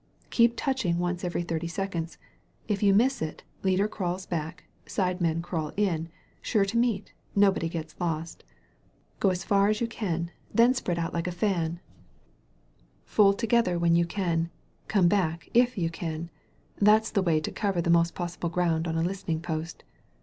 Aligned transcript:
Keep 0.31 0.55
touching 0.57 0.97
once 0.97 1.23
every 1.23 1.43
thirty 1.43 1.67
seconds. 1.67 2.17
If 2.67 2.81
you 2.81 2.91
miss 2.91 3.21
it, 3.21 3.43
leader 3.61 3.87
crawls 3.87 4.25
back, 4.25 4.63
side 4.87 5.21
men 5.21 5.43
crawl 5.43 5.73
in, 5.77 6.09
sure 6.41 6.65
to 6.65 6.75
meet, 6.79 7.13
nobody 7.35 7.69
gets 7.69 7.93
lost. 7.99 8.43
Go 9.19 9.29
as 9.29 9.43
far 9.43 9.67
a« 9.67 9.75
you 9.75 9.85
can, 9.85 10.31
then 10.51 10.73
spread 10.73 10.97
out 10.97 11.13
like 11.13 11.27
a 11.27 11.31
fan, 11.31 11.81
fold 13.05 13.37
together 13.37 13.77
when 13.77 13.95
you 13.95 14.05
151 14.05 14.49
THE 14.49 14.49
VALLEY 14.49 14.53
OF 14.71 14.85
VISION 14.87 14.87
can, 14.87 14.99
come 14.99 15.07
back 15.07 15.49
if 15.53 15.77
you 15.77 15.89
can— 15.91 16.31
^that's 16.81 17.11
the 17.11 17.21
way 17.21 17.39
to 17.39 17.51
cover 17.51 17.79
the 17.79 17.91
most 17.91 18.15
possible 18.15 18.49
ground 18.49 18.87
on 18.87 18.97
a 18.97 19.03
listening 19.03 19.39
post. 19.39 19.83